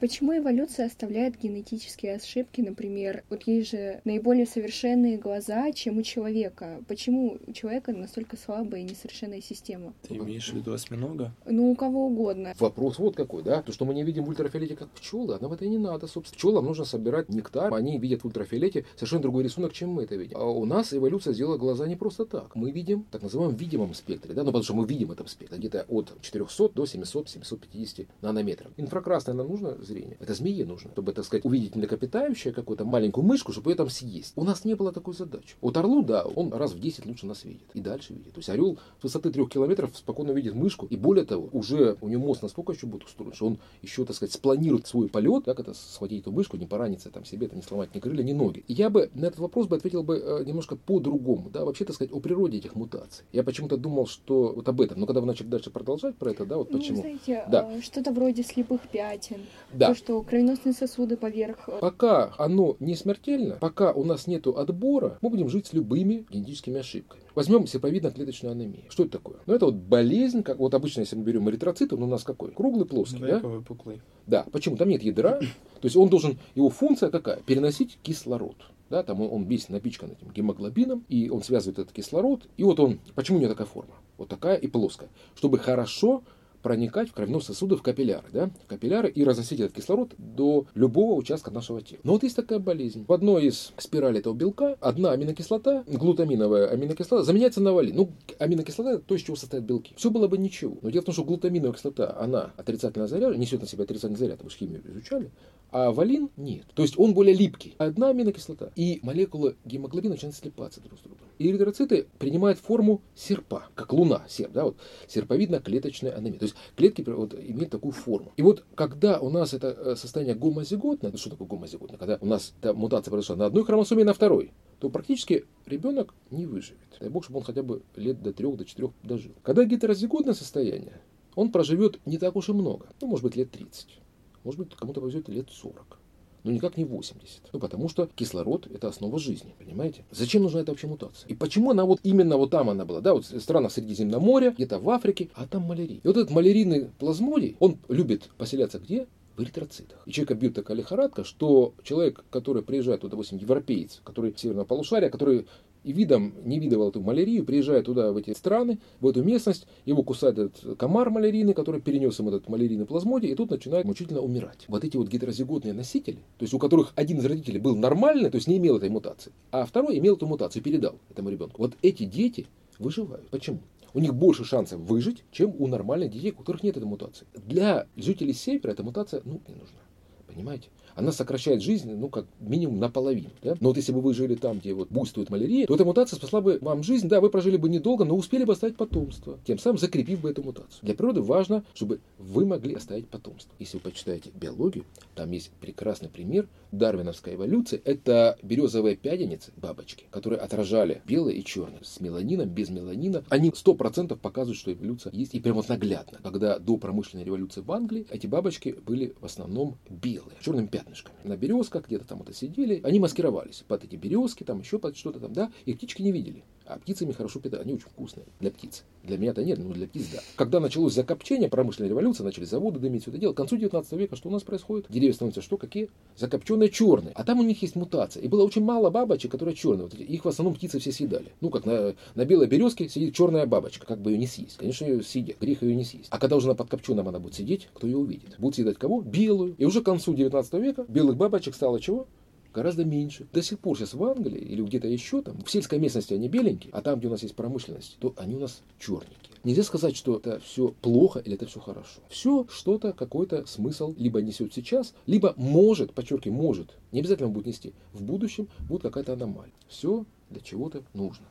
Почему 0.02 0.36
эволюция 0.36 0.88
оставляет 0.88 1.40
генетические 1.40 2.16
ошибки, 2.16 2.60
например, 2.60 3.24
вот 3.30 3.44
есть 3.44 3.70
же 3.70 4.02
наиболее 4.04 4.48
совершенные 4.48 5.20
глаза, 5.20 5.72
чем 5.74 6.00
у 6.00 6.02
человека. 6.02 6.82
Почему 6.88 7.38
у 7.46 7.54
человека 7.54 7.94
настолько 7.94 8.36
слабая 8.36 8.82
и 8.82 8.84
несовершенная 8.84 9.42
система? 9.42 9.94
Ты 10.02 10.16
имеешь 10.16 10.50
в 10.52 10.56
виду 10.56 10.74
осьминога? 10.74 11.36
Ну, 11.46 11.70
у 11.70 11.76
кого 11.76 12.08
угодно. 12.08 12.56
Вопрос 12.58 12.98
вот 12.98 13.16
какой, 13.16 13.44
да? 13.44 13.62
То, 13.62 13.72
что 13.72 13.86
мы 13.86 13.94
не 13.94 14.02
видим 14.02 14.24
в 14.24 14.30
ультрафиолете 14.30 14.76
как 14.76 14.90
пчелы, 14.90 15.38
нам 15.40 15.54
это 15.54 15.66
и 15.66 15.70
не 15.70 15.78
надо, 15.78 16.08
собственно. 16.08 16.36
Пчелам 16.36 16.66
нужно 16.66 16.86
собирать 16.86 17.30
нектар, 17.30 17.72
они 17.72 18.00
видят 18.00 18.24
в 18.24 18.26
ультрафиолете 18.26 18.86
совершенно 18.96 19.22
другой 19.22 19.44
рисунок, 19.44 19.72
чем 19.72 19.92
мы 19.92 20.06
это 20.06 20.16
видим. 20.16 20.36
А 20.36 20.46
у 20.46 20.66
нас 20.66 20.96
эволюция 20.96 21.34
сделала 21.34 21.60
глаза 21.60 21.86
не 21.86 21.96
просто 21.96 22.26
так. 22.26 22.56
Мы 22.56 22.72
видим 22.72 23.06
так 23.12 23.22
называемом 23.22 23.56
видимом 23.56 23.94
спектре, 23.94 24.34
да, 24.34 24.42
ну 24.42 24.48
потому 24.48 24.64
что 24.64 24.74
мы 24.74 24.88
видим 24.88 25.12
этом 25.12 25.28
спектре, 25.28 25.60
где-то 25.60 25.86
от 25.90 26.20
400 26.22 26.70
до 26.70 26.86
700-750 26.86 28.08
нанометров. 28.22 28.72
Инфракрасное 28.78 29.36
нам 29.36 29.48
нужно 29.48 29.78
зрения. 29.92 30.18
Это 30.20 30.34
змее 30.34 30.66
нужно, 30.66 30.90
чтобы, 30.92 31.14
так 31.14 31.26
сказать, 31.26 31.46
увидеть 31.46 31.76
млекопитающее, 31.76 32.54
какую-то 32.54 32.86
маленькую 32.86 33.26
мышку, 33.26 33.52
чтобы 33.52 33.72
ее 33.72 33.76
там 33.76 33.90
съесть. 33.90 34.34
У 34.36 34.44
нас 34.44 34.66
не 34.66 34.74
было 34.76 34.92
такой 34.92 35.14
задачи. 35.14 35.56
Вот 35.62 35.76
орлу, 35.78 36.02
да, 36.04 36.24
он 36.24 36.54
раз 36.54 36.72
в 36.74 36.80
10 36.80 37.06
лучше 37.06 37.26
нас 37.26 37.44
видит. 37.44 37.62
И 37.74 37.82
дальше 37.82 38.14
видит. 38.14 38.34
То 38.34 38.40
есть 38.40 38.50
орел 38.50 38.78
с 39.00 39.04
высоты 39.04 39.30
трех 39.32 39.50
километров 39.50 39.92
спокойно 39.96 40.32
видит 40.32 40.56
мышку. 40.56 40.86
И 40.88 40.96
более 40.96 41.26
того, 41.26 41.50
уже 41.52 41.98
у 42.02 42.08
него 42.08 42.26
мозг 42.28 42.42
настолько 42.44 42.72
еще 42.74 42.88
будет 42.88 43.04
устроен, 43.04 43.34
что 43.34 43.48
он 43.48 43.58
еще, 43.82 44.06
так 44.06 44.16
сказать, 44.16 44.34
спланирует 44.34 44.88
свой 44.88 45.10
полет, 45.10 45.46
как 45.46 45.60
это 45.60 45.74
схватить 45.74 46.22
эту 46.22 46.32
мышку, 46.32 46.58
не 46.58 46.66
пораниться 46.66 47.10
там 47.10 47.26
себе, 47.26 47.48
это 47.48 47.56
не 47.56 47.62
сломать 47.62 47.94
ни 47.94 48.00
крылья, 48.00 48.24
ни 48.24 48.34
ноги. 48.34 48.64
И 48.68 48.74
я 48.74 48.90
бы 48.90 49.10
на 49.14 49.26
этот 49.26 49.40
вопрос 49.40 49.68
бы 49.68 49.76
ответил 49.76 50.04
бы 50.04 50.18
э, 50.18 50.44
немножко 50.46 50.76
по-другому, 50.76 51.50
да, 51.50 51.66
вообще, 51.66 51.86
так 51.86 51.96
сказать, 51.96 52.14
о 52.14 52.20
природе 52.20 52.58
этих 52.58 52.76
мутаций. 52.76 53.26
Я 53.32 53.44
почему-то 53.44 53.78
думал, 53.78 54.08
что 54.08 54.54
вот 54.56 54.68
об 54.70 54.80
этом, 54.82 55.00
но 55.00 55.06
когда 55.06 55.22
вы 55.22 55.28
начали 55.28 55.48
дальше 55.48 55.70
продолжать 55.70 56.16
про 56.16 56.32
это, 56.32 56.46
да, 56.46 56.58
вот 56.58 56.72
Ну, 56.72 56.78
почему. 56.78 56.98
знаете, 57.02 57.44
Да. 57.50 57.70
э, 57.72 57.82
что-то 57.82 58.12
вроде 58.12 58.44
слепых 58.44 58.82
пятен. 58.92 59.42
Да. 59.82 59.88
То, 59.88 59.96
что 59.96 60.22
кровеносные 60.22 60.74
сосуды 60.74 61.18
поверх 61.18 61.68
э, 61.68 61.80
Пока 61.82 62.36
оно 62.38 62.78
не 62.80 62.96
смертельно, 62.96 63.58
пока 63.60 63.92
у 63.94 64.04
нас 64.04 64.28
нет 64.28 64.46
отбора, 64.46 65.18
мы 65.22 65.32
будем 65.32 65.50
жить 65.50 65.66
с 65.66 65.74
любыми 65.74 66.28
генетическими 66.30 66.80
ошибками. 66.80 67.24
Возьмем 67.34 67.64
серповидно-клеточную 67.64 68.52
анемию. 68.52 68.84
Что 68.90 69.04
это 69.04 69.14
такое? 69.14 69.38
Ну, 69.48 69.56
это 69.56 69.66
вот 69.66 69.76
болезнь, 69.76 70.44
как 70.44 70.60
вот 70.60 70.76
обычно, 70.76 71.00
если 71.00 71.16
мы 71.16 71.24
берем 71.24 71.50
эритроцит, 71.50 71.94
он 71.94 72.04
у 72.04 72.08
нас 72.08 72.24
какой? 72.24 72.52
Круглый, 72.52 72.86
плоский, 72.86 73.18
да? 73.18 73.26
Двояко 73.26 73.48
выпуклый. 73.48 74.02
Да. 74.28 74.46
Почему? 74.52 74.78
Там 74.78 74.88
нет 74.88 75.02
ядра. 75.02 75.40
То 75.82 75.86
есть 75.86 75.96
он 75.96 76.10
должен, 76.10 76.38
его 76.54 76.70
функция 76.70 77.10
какая? 77.10 77.38
Переносить 77.38 77.98
кислород. 78.04 78.58
Да, 78.92 79.02
там 79.02 79.22
он, 79.22 79.32
он 79.32 79.44
весь 79.46 79.70
напичкан 79.70 80.12
этим 80.12 80.32
гемоглобином, 80.32 81.06
и 81.10 81.30
он 81.30 81.42
связывает 81.42 81.80
этот 81.80 81.92
кислород. 81.92 82.44
И 82.58 82.64
вот 82.64 82.80
он, 82.80 83.00
почему 83.16 83.40
у 83.40 83.42
него 83.42 83.50
такая 83.50 83.66
форма? 83.66 83.96
Вот 84.20 84.30
такая 84.30 84.58
и 84.58 84.68
плоская. 84.68 85.10
Чтобы 85.34 85.58
хорошо 85.58 86.24
проникать 86.62 87.10
в 87.10 87.14
кровеносные 87.14 87.56
сосуды, 87.56 87.76
в 87.76 87.82
капилляры, 87.82 88.28
да, 88.32 88.50
в 88.64 88.68
капилляры 88.68 89.10
и 89.10 89.24
разносить 89.24 89.60
этот 89.60 89.76
кислород 89.76 90.14
до 90.18 90.66
любого 90.76 91.14
участка 91.14 91.52
нашего 91.52 91.82
тела. 91.82 92.00
Но 92.04 92.14
вот 92.14 92.24
есть 92.24 92.36
такая 92.36 92.60
болезнь. 92.60 93.06
В 93.08 93.14
одной 93.14 93.48
из 93.48 93.74
спиралей 93.78 94.20
этого 94.20 94.34
белка 94.34 94.78
одна 94.80 95.12
аминокислота, 95.12 95.84
глутаминовая 95.88 96.68
аминокислота, 96.68 97.24
заменяется 97.24 97.62
на 97.62 97.74
валин. 97.74 97.96
Ну, 97.96 98.12
аминокислота 98.40 98.92
это 98.92 99.04
то, 99.04 99.16
из 99.16 99.22
чего 99.22 99.36
состоят 99.36 99.66
белки. 99.66 99.94
Все 99.98 100.10
было 100.10 100.28
бы 100.28 100.38
ничего. 100.38 100.78
Но 100.82 100.90
дело 100.90 101.02
в 101.02 101.06
том, 101.06 101.14
что 101.14 101.24
глутаминовая 101.24 101.74
кислота, 101.74 102.18
она 102.20 102.54
отрицательно 102.58 103.08
заряжена, 103.08 103.38
несет 103.38 103.62
на 103.62 103.68
себя 103.68 103.84
отрицательный 103.84 104.20
заряд, 104.20 104.44
вы 104.44 104.50
же 104.50 104.58
химию 104.58 104.82
изучали, 104.86 105.32
а 105.72 105.92
валин 105.92 106.30
нет. 106.38 106.66
То 106.74 106.84
есть 106.84 107.00
он 107.00 107.14
более 107.14 107.34
липкий. 107.34 107.76
Одна 107.78 108.10
аминокислота. 108.10 108.72
И 108.76 109.00
молекулы 109.04 109.56
гемоглобина 109.66 110.14
начинают 110.14 110.36
слипаться 110.36 110.82
друг 110.82 111.00
с 111.00 111.02
другом. 111.02 111.20
И 111.40 111.50
эритроциты 111.50 112.08
принимают 112.20 112.60
форму 112.60 113.02
серпа, 113.16 113.68
как 113.74 113.94
луна, 113.94 114.24
серп, 114.28 114.52
да, 114.52 114.66
вот 114.66 114.78
серповидно-клеточная 115.08 116.12
анемия. 116.12 116.40
То 116.40 116.46
есть 116.52 116.56
клетки 116.76 117.02
вот, 117.10 117.34
имеют 117.34 117.72
такую 117.72 117.92
форму. 117.92 118.32
И 118.38 118.42
вот 118.42 118.64
когда 118.76 119.20
у 119.20 119.30
нас 119.30 119.54
это 119.54 119.68
э, 119.68 119.96
состояние 119.96 120.36
гомозиготное, 120.36 121.12
ну 121.12 121.18
что 121.18 121.30
такое 121.30 121.48
гомозиготное? 121.48 121.98
Когда 121.98 122.18
у 122.22 122.26
нас 122.26 122.54
эта 122.60 122.74
мутация 122.74 123.12
произошла 123.12 123.36
на 123.36 123.46
одной 123.46 123.64
хромосоме 123.64 124.02
и 124.02 124.06
на 124.06 124.14
второй, 124.14 124.52
то 124.80 124.90
практически 124.90 125.46
ребенок 125.66 126.14
не 126.30 126.46
выживет. 126.46 126.80
Дай 127.00 127.10
бог, 127.10 127.24
чтобы 127.24 127.40
он 127.40 127.46
хотя 127.46 127.64
бы 127.64 127.82
лет 127.96 128.22
до 128.22 128.34
трех, 128.34 128.58
до 128.58 128.66
четырех 128.66 128.92
дожил. 129.04 129.32
Когда 129.44 129.64
гетерозиготное 129.64 130.34
состояние, 130.34 131.02
он 131.36 131.52
проживет 131.52 132.00
не 132.06 132.18
так 132.18 132.36
уж 132.36 132.50
и 132.50 132.54
много. 132.54 132.88
Ну, 133.02 133.08
может 133.08 133.24
быть, 133.24 133.36
лет 133.36 133.52
30. 133.52 134.00
Может 134.44 134.60
быть, 134.60 134.76
кому-то 134.76 135.02
повезет 135.02 135.30
лет 135.30 135.50
40. 135.50 136.01
Но 136.44 136.52
никак 136.52 136.78
не 136.78 136.86
80. 136.86 137.50
Ну, 137.54 137.60
потому 137.60 137.90
что 137.90 138.10
кислород– 138.16 138.68
это 138.74 138.88
основа 138.88 139.20
жизни, 139.20 139.54
понимаете? 139.60 140.06
Зачем 140.12 140.44
нужна 140.44 140.62
эта 140.62 140.72
вообще 140.72 140.88
мутация? 140.88 141.28
И 141.28 141.36
почему 141.36 141.72
она 141.72 141.86
вот 141.86 142.00
именно 142.04 142.38
вот 142.38 142.52
там 142.52 142.70
она 142.70 142.86
была? 142.86 143.02
Да, 143.02 143.14
вот 143.14 143.26
в 143.26 143.40
странах 143.40 143.72
Средиземного 143.72 144.22
моря, 144.22 144.52
где-то 144.52 144.80
в 144.80 144.90
Африке, 144.90 145.30
а 145.36 145.46
там 145.46 145.64
малярия. 145.64 146.00
И 146.04 146.08
вот 146.08 146.18
этот 146.18 146.32
малярийный 146.32 146.90
плазмодий, 146.98 147.56
он 147.60 147.78
любит 147.88 148.30
поселяться 148.38 148.80
где? 148.80 149.08
в 149.38 149.44
эритроцитах. 149.44 150.00
И 150.06 150.12
человека 150.12 150.36
бьет 150.36 150.56
такая 150.56 150.78
лихорадка, 150.78 151.24
что 151.24 151.74
человек, 151.84 152.24
который 152.30 152.64
приезжает, 152.64 153.04
вот, 153.04 153.12
допустим, 153.12 153.38
европеец, 153.38 154.02
который 154.04 154.34
северного 154.36 154.66
полушария, 154.66 155.10
который 155.10 155.48
и 155.84 155.92
видом 155.94 156.34
не 156.44 156.60
видывал 156.60 156.90
эту 156.90 157.02
малярию, 157.02 157.46
приезжает 157.46 157.86
туда, 157.86 158.12
в 158.12 158.18
эти 158.18 158.32
страны, 158.32 158.80
в 159.00 159.08
эту 159.08 159.24
местность, 159.24 159.68
его 159.86 160.04
кусает 160.04 160.38
этот 160.38 160.78
комар 160.78 161.10
малярийный, 161.10 161.54
который 161.54 161.82
перенес 161.82 162.20
ему 162.20 162.30
этот 162.30 162.48
малярийный 162.48 162.86
плазмодий, 162.86 163.30
и 163.30 163.36
тут 163.36 163.52
начинает 163.52 163.86
мучительно 163.86 164.22
умирать. 164.22 164.66
Вот 164.68 164.84
эти 164.84 164.98
вот 164.98 165.08
гетерозиготные 165.08 165.74
носители, 165.74 166.20
то 166.38 166.44
есть 166.44 166.54
у 166.54 166.60
которых 166.60 166.94
один 166.96 167.20
из 167.20 167.26
родителей 167.26 167.60
был 167.60 167.76
нормальный, 167.76 168.30
то 168.30 168.36
есть 168.36 168.48
не 168.48 168.58
имел 168.58 168.78
этой 168.78 168.90
мутации, 168.90 169.32
а 169.52 169.66
второй 169.66 169.98
имел 169.98 170.16
эту 170.16 170.28
мутацию 170.28 170.62
передал 170.62 170.96
этому 171.10 171.30
ребенку. 171.30 171.62
Вот 171.62 171.74
эти 171.82 172.06
дети 172.06 172.48
выживают. 172.80 173.28
Почему? 173.30 173.60
У 173.94 174.00
них 174.00 174.16
больше 174.16 174.46
шансов 174.46 174.80
выжить, 174.80 175.24
чем 175.32 175.54
у 175.60 175.68
нормальных 175.68 176.12
детей, 176.12 176.32
у 176.32 176.36
которых 176.36 176.64
нет 176.64 176.78
этой 176.78 176.86
мутации. 176.86 177.28
Для 177.36 177.88
жителей 177.98 178.34
севера 178.34 178.72
эта 178.72 178.84
мутация 178.84 179.22
ну, 179.26 179.42
не 179.48 179.56
нужна. 179.56 179.80
Понимаете? 180.28 180.70
Она 180.96 181.12
сокращает 181.12 181.62
жизнь, 181.62 181.92
ну, 181.94 182.10
как 182.10 182.26
минимум 182.40 182.80
наполовину. 182.80 183.30
Да? 183.42 183.56
Но 183.60 183.70
вот 183.70 183.78
если 183.78 183.92
бы 183.92 184.02
вы 184.02 184.14
жили 184.14 184.36
там, 184.36 184.60
где 184.60 184.74
вот 184.74 184.90
буйствует 184.90 185.30
малярия, 185.30 185.68
то 185.68 185.76
эта 185.76 185.86
мутация 185.86 186.18
спасла 186.18 186.42
бы 186.42 186.60
вам 186.62 186.84
жизнь. 186.84 187.08
Да, 187.08 187.22
вы 187.22 187.30
прожили 187.30 187.58
бы 187.58 187.70
недолго, 187.70 188.06
но 188.06 188.16
успели 188.16 188.44
бы 188.44 188.54
оставить 188.54 188.78
потомство. 188.78 189.40
Тем 189.46 189.58
самым 189.58 189.78
закрепив 189.78 190.22
бы 190.22 190.30
эту 190.30 190.44
мутацию. 190.44 190.80
Для 190.82 190.96
природы 190.96 191.22
важно, 191.22 191.64
чтобы 191.74 192.00
вы 192.18 192.46
могли 192.46 192.76
оставить 192.76 193.08
потомство. 193.08 193.54
Если 193.60 193.78
вы 193.78 193.84
почитаете 193.84 194.32
биологию, 194.34 194.86
там 195.16 195.32
есть 195.32 195.52
прекрасный 195.60 196.10
пример 196.10 196.48
дарвиновской 196.72 197.36
эволюции. 197.36 197.82
Это 197.84 198.38
березовые 198.44 198.96
пяденицы, 198.96 199.52
бабочки, 199.58 200.06
которые 200.10 200.40
отражали 200.40 201.02
белое 201.06 201.34
и 201.34 201.44
черное. 201.44 201.82
С 201.84 202.00
меланином, 202.00 202.50
без 202.50 202.70
меланина. 202.70 203.24
Они 203.30 203.50
100% 203.50 204.16
показывают, 204.18 204.58
что 204.58 204.72
эволюция 204.72 205.12
есть. 205.14 205.36
И 205.36 205.40
прям 205.40 205.56
вот 205.56 205.70
наглядно. 205.70 206.20
Когда 206.24 206.60
до 206.60 206.78
промышленной 206.78 207.26
революции 207.26 207.62
в 207.62 207.72
Англии 207.72 208.06
эти 208.10 208.28
бабочки 208.28 208.76
были 208.86 209.14
в 209.20 209.26
основном 209.26 209.78
белые, 209.90 210.38
черными 210.42 210.68
пятнышками. 210.82 211.16
На 211.24 211.38
березках 211.38 211.88
где-то 211.88 212.06
там 212.06 212.20
вот 212.20 212.36
сидели. 212.36 212.82
Они 212.84 213.00
маскировались 213.00 213.64
под 213.68 213.84
эти 213.84 213.96
березки, 213.96 214.44
там 214.44 214.60
еще 214.60 214.80
под 214.80 214.98
что-то 214.98 215.20
там, 215.20 215.34
да. 215.34 215.52
И 215.66 215.74
птички 215.74 216.02
не 216.02 216.12
видели. 216.12 216.44
А 216.66 216.78
птицами 216.78 217.12
хорошо 217.12 217.40
питают. 217.40 217.66
Они 217.66 217.74
очень 217.74 217.88
вкусные 217.88 218.26
для 218.40 218.52
птиц. 218.52 218.84
Для 219.04 219.18
меня-то 219.18 219.44
нет, 219.44 219.60
но 219.60 219.74
для 219.74 219.88
птиц 219.88 220.08
да. 220.14 220.20
Когда 220.36 220.60
началось 220.60 220.94
закопчение, 220.94 221.50
промышленная 221.50 221.90
революция, 221.90 222.24
начали 222.24 222.46
заводы 222.46 222.80
дымить, 222.80 223.02
все 223.02 223.12
это 223.12 223.20
дело. 223.20 223.34
К 223.34 223.38
концу 223.38 223.58
19 223.58 223.92
века 223.94 224.16
что 224.16 224.30
у 224.30 224.32
нас 224.32 224.44
происходит? 224.44 224.86
Деревья 224.90 225.14
становятся 225.14 225.42
что? 225.42 225.58
Какие? 225.58 225.90
Закопченные 226.18 226.70
черные. 226.70 227.14
А 227.16 227.24
там 227.24 227.40
у 227.40 227.44
них 227.44 227.62
есть 227.62 227.76
мутация. 227.76 228.22
И 228.22 228.28
было 228.28 228.44
очень 228.44 228.64
мало 228.64 228.90
бабочек, 228.90 229.32
которые 229.32 229.56
черные. 229.56 229.84
Вот 229.84 229.94
их 229.96 230.24
в 230.24 230.28
основном 230.28 230.56
птицы 230.56 230.80
все 230.80 230.92
съедали. 230.92 231.32
Ну, 231.42 231.50
как 231.50 231.66
на, 231.66 231.96
на 232.16 232.26
белой 232.26 232.48
березке 232.48 232.88
сидит 232.88 233.16
черная 233.16 233.46
бабочка. 233.46 233.86
Как 233.86 234.00
бы 234.00 234.12
ее 234.12 234.18
не 234.18 234.28
съесть? 234.28 234.58
Конечно, 234.58 234.86
ее 234.86 235.02
съедят. 235.02 235.40
Грех 235.40 235.64
ее 235.64 235.76
не 235.76 235.84
съесть. 235.84 236.08
А 236.10 236.20
когда 236.20 236.36
уже 236.36 236.48
на 236.48 236.56
подкопченном 236.56 237.08
она 237.08 237.20
будет 237.20 237.36
сидеть, 237.36 237.70
кто 237.74 237.88
ее 237.88 237.98
увидит? 237.98 238.36
Будут 238.38 238.56
съедать 238.56 238.78
кого? 238.78 239.02
Белую. 239.02 239.56
И 239.58 239.66
уже 239.66 239.82
к 239.82 239.86
концу 239.86 240.14
19 240.14 240.54
века 240.54 240.86
белых 240.88 241.18
бабочек 241.18 241.56
стало 241.56 241.80
чего? 241.80 242.08
гораздо 242.54 242.86
меньше. 242.86 243.28
До 243.32 243.42
сих 243.42 243.60
пор 243.60 243.78
сейчас 243.78 243.94
в 243.94 244.04
Англии 244.04 244.40
или 244.40 244.62
где-то 244.62 244.88
еще 244.88 245.22
там, 245.22 245.42
в 245.44 245.52
сельской 245.52 245.80
местности 245.80 246.14
они 246.14 246.28
беленькие, 246.28 246.72
а 246.74 246.82
там, 246.82 247.00
где 247.00 247.08
у 247.08 247.12
нас 247.12 247.24
есть 247.24 247.36
промышленность, 247.36 247.98
то 248.00 248.14
они 248.18 248.36
у 248.36 248.40
нас 248.40 248.62
черненькие. 248.80 249.32
Нельзя 249.44 249.64
сказать, 249.64 249.96
что 249.96 250.18
это 250.18 250.40
все 250.40 250.70
плохо 250.82 251.20
или 251.20 251.36
это 251.36 251.48
все 251.48 251.60
хорошо. 251.60 252.02
Все 252.10 252.46
что-то, 252.50 252.94
какой-то 252.94 253.46
смысл 253.48 253.96
либо 253.98 254.22
несет 254.22 254.54
сейчас, 254.54 254.94
либо 255.08 255.34
может, 255.36 255.94
подчеркиваю, 255.94 256.38
может, 256.38 256.78
не 256.92 257.00
обязательно 257.00 257.30
будет 257.30 257.48
нести, 257.48 257.74
в 257.94 258.04
будущем 258.04 258.48
будет 258.60 258.84
какая-то 258.84 259.14
аномалия. 259.14 259.54
Все 259.68 260.06
для 260.30 260.42
чего-то 260.42 260.84
нужно. 260.94 261.26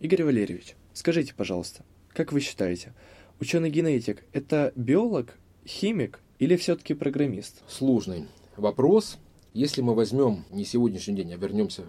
Игорь 0.00 0.24
Валерьевич, 0.24 0.76
скажите, 0.92 1.32
пожалуйста, 1.34 1.84
как 2.12 2.32
вы 2.32 2.40
считаете, 2.40 2.92
ученый-генетик– 3.44 4.24
это 4.32 4.72
биолог, 4.74 5.34
химик 5.66 6.20
или 6.38 6.56
все-таки 6.56 6.94
программист? 6.94 7.62
Сложный 7.68 8.26
вопрос. 8.56 9.18
Если 9.52 9.82
мы 9.82 9.94
возьмем 9.94 10.46
не 10.50 10.64
сегодняшний 10.64 11.14
день, 11.14 11.30
а 11.34 11.36
вернемся 11.36 11.82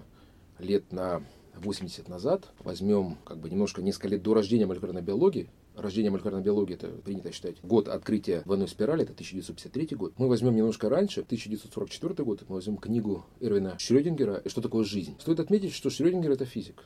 лет 0.60 0.92
на 0.92 1.24
80 1.56 2.10
назад, 2.10 2.52
возьмем 2.60 3.18
как 3.24 3.38
бы 3.40 3.50
немножко 3.50 3.82
несколько 3.82 4.10
лет 4.10 4.22
до 4.22 4.34
рождения 4.34 4.66
молекулярной 4.66 5.02
биологии, 5.02 5.48
рождение 5.78 6.12
молекулярной 6.12 6.44
биологии, 6.44 6.74
это 6.74 6.90
принято 6.90 7.32
считать, 7.32 7.56
год 7.64 7.88
открытия 7.88 8.42
двойной 8.42 8.68
спирали, 8.68 9.04
это 9.04 9.14
1953 9.14 9.96
год. 9.96 10.14
Мы 10.18 10.28
возьмем 10.28 10.58
немножко 10.58 10.90
раньше, 10.90 11.22
1944 11.22 12.26
год, 12.26 12.44
мы 12.50 12.56
возьмем 12.56 12.76
книгу 12.76 13.26
Эрвина 13.40 13.80
Шрёдингера 13.80 14.42
«Что 14.46 14.60
такое 14.60 14.84
жизнь?». 14.84 15.16
Стоит 15.22 15.40
отметить, 15.40 15.72
что 15.72 15.90
Шрёдингер– 15.90 16.32
это 16.34 16.44
физик. 16.44 16.84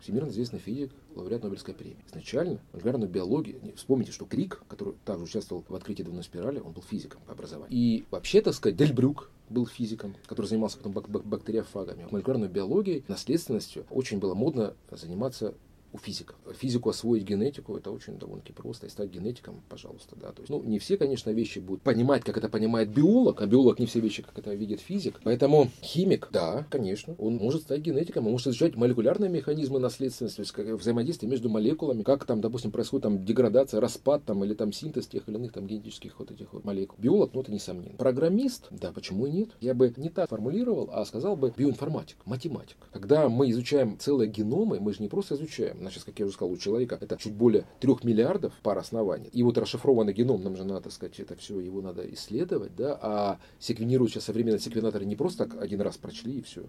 Всемирно 0.00 0.30
известный 0.30 0.58
физик, 0.58 0.92
лауреат 1.14 1.42
Нобелевской 1.42 1.74
премии. 1.74 2.04
Изначально 2.08 2.60
молекулярную 2.72 3.10
биологию, 3.10 3.60
вспомните, 3.76 4.12
что 4.12 4.26
Крик, 4.26 4.62
который 4.68 4.94
также 5.04 5.24
участвовал 5.24 5.64
в 5.68 5.74
открытии 5.74 6.02
двойной 6.02 6.24
спирали, 6.24 6.60
он 6.60 6.72
был 6.72 6.82
физиком 6.82 7.20
по 7.26 7.32
образованию. 7.32 7.76
И 7.76 8.04
вообще, 8.10 8.40
так 8.40 8.54
сказать, 8.54 8.76
Дельбрюк, 8.76 9.30
был 9.50 9.66
физиком, 9.66 10.14
который 10.26 10.46
занимался 10.46 10.76
потом 10.76 10.92
бак 10.92 11.08
бактериофагами. 11.08 12.06
Молекулярной 12.10 12.48
биологией, 12.48 13.04
наследственностью 13.08 13.86
очень 13.90 14.18
было 14.18 14.34
модно 14.34 14.74
заниматься 14.90 15.54
у 15.92 15.98
физиков. 15.98 16.36
Физику 16.58 16.90
освоить 16.90 17.24
генетику 17.24 17.76
это 17.76 17.90
очень 17.90 18.18
довольно-таки 18.18 18.52
просто. 18.52 18.86
И 18.86 18.90
стать 18.90 19.10
генетиком, 19.10 19.62
пожалуйста, 19.68 20.16
да. 20.16 20.32
То 20.32 20.42
есть, 20.42 20.50
ну, 20.50 20.62
не 20.62 20.78
все, 20.78 20.96
конечно, 20.96 21.30
вещи 21.30 21.58
будут 21.58 21.82
понимать, 21.82 22.24
как 22.24 22.36
это 22.36 22.48
понимает 22.48 22.90
биолог, 22.90 23.40
а 23.40 23.46
биолог 23.46 23.78
не 23.78 23.86
все 23.86 24.00
вещи, 24.00 24.22
как 24.22 24.38
это 24.38 24.54
видит 24.54 24.80
физик. 24.80 25.20
Поэтому 25.24 25.70
химик, 25.82 26.28
да, 26.30 26.66
конечно, 26.70 27.14
он 27.18 27.36
может 27.36 27.62
стать 27.62 27.80
генетиком, 27.80 28.26
он 28.26 28.32
может 28.32 28.48
изучать 28.48 28.76
молекулярные 28.76 29.30
механизмы 29.30 29.78
наследственности, 29.78 30.36
то 30.36 30.42
есть 30.42 30.52
как 30.52 30.66
взаимодействие 30.66 31.30
между 31.30 31.48
молекулами, 31.48 32.02
как 32.02 32.24
там, 32.24 32.40
допустим, 32.40 32.70
происходит 32.70 33.04
там 33.04 33.24
деградация, 33.24 33.80
распад 33.80 34.24
там 34.24 34.44
или 34.44 34.54
там 34.54 34.72
синтез 34.72 35.06
тех 35.06 35.28
или 35.28 35.36
иных 35.36 35.52
там 35.52 35.66
генетических 35.66 36.18
вот 36.18 36.30
этих 36.30 36.52
вот 36.52 36.64
молекул. 36.64 36.98
Биолог, 36.98 37.32
ну 37.34 37.40
это 37.40 37.52
несомненно. 37.52 37.96
Программист, 37.96 38.66
да, 38.70 38.92
почему 38.92 39.26
и 39.26 39.30
нет? 39.30 39.50
Я 39.60 39.74
бы 39.74 39.92
не 39.96 40.10
так 40.10 40.28
формулировал, 40.28 40.90
а 40.92 41.04
сказал 41.04 41.36
бы 41.36 41.52
биоинформатик, 41.56 42.18
математик. 42.24 42.76
Когда 42.92 43.28
мы 43.28 43.50
изучаем 43.50 43.98
целые 43.98 44.30
геномы, 44.30 44.80
мы 44.80 44.92
же 44.92 45.02
не 45.02 45.08
просто 45.08 45.34
изучаем, 45.34 45.77
значит, 45.78 46.04
как 46.04 46.18
я 46.18 46.26
уже 46.26 46.34
сказал, 46.34 46.52
у 46.52 46.56
человека 46.56 46.98
это 47.00 47.16
чуть 47.16 47.34
более 47.34 47.64
трех 47.80 48.04
миллиардов 48.04 48.52
пар 48.62 48.78
оснований. 48.78 49.28
И 49.32 49.42
вот 49.42 49.58
расшифрованный 49.58 50.12
геном, 50.12 50.42
нам 50.42 50.56
же 50.56 50.64
надо, 50.64 50.82
так 50.82 50.92
сказать, 50.92 51.18
это 51.20 51.36
все, 51.36 51.60
его 51.60 51.80
надо 51.80 52.02
исследовать, 52.14 52.74
да, 52.76 52.98
а 53.00 53.38
секвенирующие 53.58 54.20
современные 54.20 54.60
секвенаторы 54.60 55.04
не 55.04 55.16
просто 55.16 55.46
так 55.46 55.60
один 55.62 55.80
раз 55.80 55.96
прочли 55.96 56.38
и 56.38 56.42
все. 56.42 56.64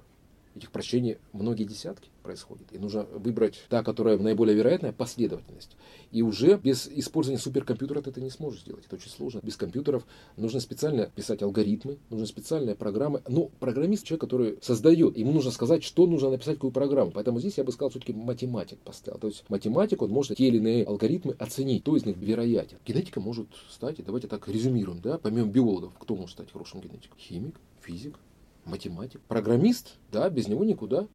Этих 0.60 0.72
прочтений 0.72 1.20
многие 1.32 1.63
десятки 1.63 2.10
происходит. 2.22 2.68
И 2.74 2.78
нужно 2.78 3.04
выбрать 3.04 3.63
та, 3.70 3.82
которая 3.82 4.18
наиболее 4.18 4.58
вероятная 4.58 4.92
последовательность. 4.92 5.78
И 6.12 6.22
уже 6.22 6.58
без 6.58 6.86
использования 6.89 7.39
суперкомпьютера 7.39 8.01
ты 8.01 8.10
это 8.10 8.20
не 8.20 8.30
сможешь 8.30 8.60
сделать. 8.60 8.86
Это 8.86 8.98
очень 8.98 9.10
сложно. 9.10 9.39
Без 9.42 9.56
компьютеров 9.56 10.06
нужно 10.36 10.60
специально 10.60 11.06
писать 11.06 11.42
алгоритмы, 11.44 11.98
нужны 12.10 12.28
специальные 12.28 12.75
программы. 12.75 13.22
Но 13.30 13.46
программист 13.62 14.04
человек, 14.04 14.20
который 14.20 14.60
создает, 14.62 15.18
ему 15.18 15.32
нужно 15.32 15.51
сказать, 15.51 15.82
что 15.82 16.06
нужно 16.08 16.30
написать, 16.30 16.56
какую 16.56 16.72
программу. 16.72 17.12
Поэтому 17.12 17.39
здесь 17.39 17.58
я 17.58 17.63
бы 17.63 17.72
сказал, 17.72 17.92
все-таки 17.92 18.12
математик 18.12 18.80
поставил. 18.80 19.18
То 19.18 19.28
есть 19.28 19.46
математик, 19.48 20.01
он 20.01 20.10
может 20.10 20.36
те 20.36 20.50
или 20.50 20.58
иные 20.58 20.84
алгоритмы 20.84 21.38
оценить, 21.39 21.84
кто 21.84 21.96
из 21.96 22.06
них 22.06 22.18
вероятен. 22.18 22.80
Генетика 22.86 23.22
может 23.22 23.48
стать, 23.70 24.00
и 24.00 24.04
давайте 24.04 24.28
так 24.28 24.46
резюмируем, 24.50 25.00
да, 25.00 25.20
помимо 25.20 25.48
биологов, 25.48 25.94
кто 25.98 26.18
может 26.18 26.32
стать 26.32 26.51
хорошим 26.51 26.82
генетиком? 26.82 27.18
Химик, 27.18 27.56
физик, 27.82 28.20
математик, 28.66 29.22
программист, 29.22 29.98
да, 30.12 30.30
без 30.30 30.48
него 30.48 30.63
никуда. 30.63 31.08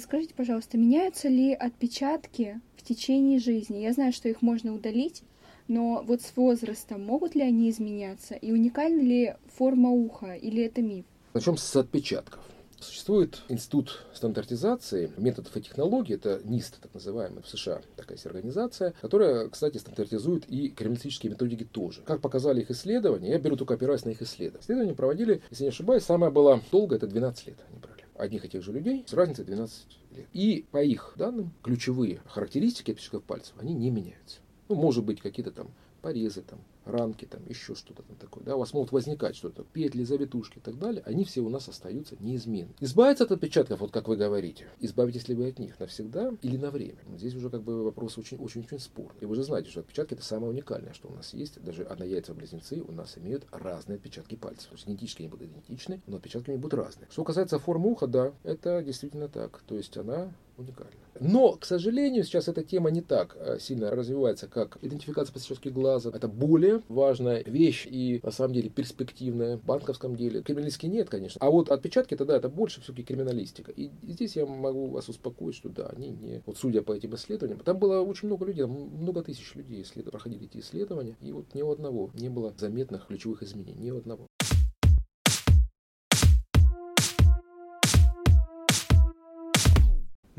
Скажите, 0.00 0.34
пожалуйста, 0.34 0.78
меняются 0.78 1.28
ли 1.28 1.52
отпечатки 1.52 2.60
в 2.76 2.82
течение 2.82 3.38
жизни? 3.38 3.78
Я 3.78 3.92
знаю, 3.92 4.12
что 4.12 4.28
их 4.28 4.40
можно 4.40 4.72
удалить, 4.72 5.22
но 5.68 6.02
вот 6.02 6.22
с 6.22 6.34
возрастом 6.34 7.04
могут 7.04 7.34
ли 7.34 7.42
они 7.42 7.68
изменяться? 7.68 8.34
И 8.34 8.50
уникальна 8.50 9.02
ли 9.02 9.34
форма 9.54 9.90
уха 9.90 10.32
или 10.32 10.62
это 10.62 10.80
миф? 10.80 11.04
Начнем 11.34 11.58
с 11.58 11.76
отпечатков. 11.76 12.40
Существует 12.80 13.42
институт 13.48 14.06
стандартизации 14.14 15.12
методов 15.16 15.56
и 15.56 15.60
технологий, 15.60 16.14
это 16.14 16.40
НИСТ, 16.44 16.80
так 16.80 16.94
называемый, 16.94 17.42
в 17.42 17.48
США 17.48 17.80
такая 17.96 18.18
организация, 18.24 18.94
которая, 19.00 19.48
кстати, 19.48 19.78
стандартизует 19.78 20.48
и 20.48 20.68
криминалистические 20.68 21.32
методики 21.32 21.64
тоже. 21.64 22.02
Как 22.02 22.20
показали 22.20 22.60
их 22.60 22.70
исследования, 22.70 23.30
я 23.30 23.38
беру 23.38 23.56
только 23.56 23.74
опираясь 23.74 24.04
на 24.04 24.10
их 24.10 24.22
исследования. 24.22 24.62
Исследования 24.62 24.94
проводили, 24.94 25.42
если 25.50 25.64
не 25.64 25.70
ошибаюсь, 25.70 26.04
самое 26.04 26.30
было 26.30 26.62
долго, 26.70 26.94
это 26.94 27.08
12 27.08 27.46
лет 27.48 27.58
они 27.68 27.80
брали. 27.80 28.04
Одних 28.14 28.44
и 28.44 28.48
тех 28.48 28.62
же 28.62 28.72
людей 28.72 29.04
с 29.06 29.12
разницей 29.12 29.44
12 29.44 29.86
лет. 30.12 30.26
И 30.32 30.64
по 30.70 30.82
их 30.82 31.14
данным, 31.16 31.52
ключевые 31.62 32.20
характеристики 32.26 32.92
отпечатков 32.92 33.24
пальцев, 33.24 33.54
они 33.58 33.74
не 33.74 33.90
меняются. 33.90 34.38
Ну, 34.68 34.76
может 34.76 35.04
быть, 35.04 35.20
какие-то 35.20 35.50
там 35.50 35.72
порезы, 36.00 36.42
там, 36.42 36.60
ранки, 36.88 37.24
там 37.24 37.46
еще 37.46 37.74
что-то 37.74 38.02
там 38.02 38.16
такое, 38.16 38.44
да, 38.44 38.56
у 38.56 38.58
вас 38.58 38.72
могут 38.72 38.92
возникать 38.92 39.36
что-то, 39.36 39.64
петли, 39.64 40.04
завитушки 40.04 40.58
и 40.58 40.60
так 40.60 40.78
далее, 40.78 41.02
они 41.04 41.24
все 41.24 41.40
у 41.40 41.48
нас 41.48 41.68
остаются 41.68 42.16
неизменны. 42.20 42.74
Избавиться 42.80 43.24
от 43.24 43.32
отпечатков, 43.32 43.80
вот 43.80 43.92
как 43.92 44.08
вы 44.08 44.16
говорите, 44.16 44.66
избавитесь 44.80 45.28
ли 45.28 45.34
вы 45.34 45.48
от 45.48 45.58
них 45.58 45.78
навсегда 45.78 46.32
или 46.42 46.56
на 46.56 46.70
время? 46.70 46.98
Здесь 47.16 47.34
уже 47.34 47.50
как 47.50 47.62
бы 47.62 47.84
вопрос 47.84 48.18
очень-очень-очень 48.18 48.80
спорный. 48.80 49.20
И 49.20 49.26
вы 49.26 49.34
же 49.34 49.42
знаете, 49.42 49.70
что 49.70 49.80
отпечатки 49.80 50.14
это 50.14 50.24
самое 50.24 50.52
уникальное, 50.52 50.92
что 50.92 51.08
у 51.08 51.14
нас 51.14 51.34
есть. 51.34 51.62
Даже 51.62 51.84
однояйца-близнецы 51.84 52.80
у 52.80 52.92
нас 52.92 53.18
имеют 53.18 53.46
разные 53.50 53.96
отпечатки 53.96 54.36
пальцев. 54.36 54.68
То 54.68 54.74
есть 54.74 54.86
генетически 54.86 55.22
они 55.22 55.30
будут 55.30 55.48
идентичны, 55.48 56.02
но 56.06 56.16
отпечатки 56.16 56.50
они 56.50 56.58
будут 56.58 56.74
разные. 56.74 57.08
Что 57.10 57.24
касается 57.24 57.58
формы 57.58 57.90
уха, 57.90 58.06
да, 58.06 58.32
это 58.42 58.82
действительно 58.82 59.28
так. 59.28 59.62
То 59.66 59.76
есть 59.76 59.96
она 59.96 60.32
уникальна. 60.56 60.92
Но, 61.20 61.52
к 61.52 61.64
сожалению, 61.64 62.24
сейчас 62.24 62.48
эта 62.48 62.62
тема 62.62 62.90
не 62.90 63.00
так 63.00 63.36
э, 63.38 63.58
сильно 63.60 63.90
развивается, 63.90 64.46
как 64.46 64.78
идентификация 64.82 65.32
по 65.32 65.40
сетчатке 65.40 65.70
глаза. 65.70 66.10
Это 66.10 66.28
более 66.28 66.77
важная 66.88 67.42
вещь 67.44 67.86
и, 67.88 68.20
на 68.22 68.30
самом 68.30 68.54
деле, 68.54 68.70
перспективная 68.70 69.56
в 69.56 69.64
банковском 69.64 70.16
деле. 70.16 70.42
Криминалистики 70.42 70.86
нет, 70.86 71.08
конечно. 71.08 71.38
А 71.40 71.50
вот 71.50 71.70
отпечатки, 71.70 72.16
тогда 72.16 72.36
это 72.36 72.48
больше 72.48 72.80
все-таки 72.80 73.04
криминалистика. 73.04 73.72
И 73.72 73.90
здесь 74.02 74.36
я 74.36 74.46
могу 74.46 74.88
вас 74.88 75.08
успокоить, 75.08 75.56
что 75.56 75.68
да, 75.68 75.86
они 75.86 76.10
не... 76.10 76.42
Вот 76.46 76.58
судя 76.58 76.82
по 76.82 76.92
этим 76.92 77.14
исследованиям, 77.14 77.60
там 77.60 77.78
было 77.78 78.00
очень 78.00 78.28
много 78.28 78.46
людей, 78.46 78.64
много 78.66 79.22
тысяч 79.22 79.54
людей 79.54 79.82
исследов, 79.82 80.12
проходили 80.12 80.46
эти 80.46 80.58
исследования, 80.58 81.16
и 81.20 81.32
вот 81.32 81.54
ни 81.54 81.62
у 81.62 81.70
одного 81.70 82.10
не 82.14 82.28
было 82.28 82.54
заметных 82.56 83.06
ключевых 83.06 83.42
изменений, 83.42 83.80
ни 83.80 83.90
у 83.90 83.98
одного. 83.98 84.26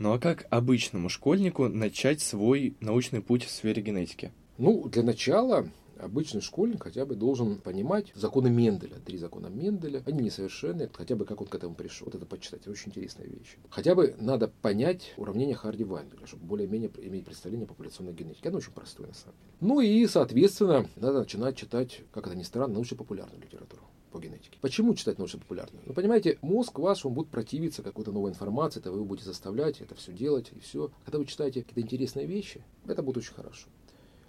Ну 0.02 0.14
а 0.14 0.18
как 0.18 0.48
обычному 0.50 1.10
школьнику 1.10 1.68
начать 1.68 2.22
свой 2.22 2.78
научный 2.80 3.22
путь 3.22 3.44
в 3.44 3.52
сфере 3.52 3.82
генетики? 3.82 4.32
Ну, 4.58 4.88
для 4.88 5.04
начала 5.04 5.68
обычный 6.00 6.42
школьник 6.42 6.84
хотя 6.84 7.06
бы 7.06 7.16
должен 7.16 7.58
понимать 7.58 8.12
законы 8.16 8.50
Менделя. 8.50 8.98
Три 9.06 9.18
закона 9.18 9.48
Менделя. 9.48 10.04
Они 10.06 10.24
несовершенны, 10.24 10.90
хотя 10.94 11.16
бы 11.16 11.26
как 11.26 11.42
он 11.42 11.48
к 11.48 11.56
этому 11.56 11.76
пришел. 11.76 12.06
Вот 12.06 12.16
это 12.16 12.26
почитать. 12.26 12.62
Это 12.62 12.72
очень 12.72 12.90
интересная 12.90 13.28
вещь. 13.28 13.58
Хотя 13.70 13.96
бы 13.96 14.16
надо 14.20 14.48
понять 14.48 15.14
уравнение 15.18 15.56
Харди-Вайнберга, 15.56 16.28
чтобы 16.28 16.46
более-менее 16.46 16.92
иметь 17.04 17.26
представление 17.26 17.66
о 17.66 17.70
популяционной 17.70 18.14
генетике. 18.14 18.50
Оно 18.50 18.58
очень 18.58 18.72
простое 18.72 19.08
на 19.08 19.14
самом 19.14 19.36
деле. 19.38 19.54
Ну 19.62 19.82
и, 19.82 20.06
соответственно, 20.08 20.88
надо 20.96 21.20
начинать 21.20 21.56
читать, 21.58 22.02
как 22.12 22.28
это 22.28 22.36
ни 22.36 22.44
странно, 22.44 22.76
научно-популярную 22.76 23.42
литературу 23.42 23.84
по 24.12 24.20
генетике. 24.20 24.58
Почему 24.62 24.96
читать 24.96 25.18
научно-популярную? 25.18 25.84
Ну, 25.86 25.94
понимаете, 25.94 26.38
мозг 26.42 26.80
ваш, 26.80 27.06
он 27.06 27.14
будет 27.14 27.30
противиться 27.30 27.84
какой-то 27.84 28.12
новой 28.12 28.32
информации, 28.32 28.80
это 28.80 28.92
вы 28.92 29.04
будете 29.06 29.28
заставлять 29.28 29.82
это 29.82 29.96
все 29.96 30.14
делать, 30.14 30.52
и 30.56 30.60
все. 30.60 30.92
Когда 31.06 31.20
вы 31.20 31.26
читаете 31.26 31.62
какие-то 31.62 31.82
интересные 31.82 32.26
вещи, 32.26 32.64
это 32.88 33.04
будет 33.04 33.18
очень 33.18 33.34
хорошо. 33.34 33.68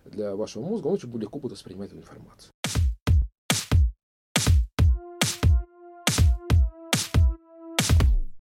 Для 0.04 0.34
вашего 0.34 0.64
мозга 0.64 0.86
он 0.88 0.94
очень 0.94 1.12
легко 1.18 1.38
будет 1.38 1.52
воспринимать 1.52 1.90
эту 1.90 1.98
информацию. 1.98 2.50